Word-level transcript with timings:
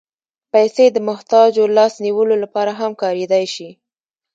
پېسې 0.51 0.85
د 0.91 0.97
محتاجو 1.09 1.63
لاس 1.77 1.93
نیولو 2.05 2.35
لپاره 2.43 2.71
هم 2.79 2.91
کارېدای 3.01 3.45
شي. 3.53 3.69